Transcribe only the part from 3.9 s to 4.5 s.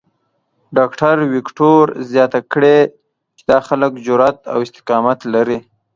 جرات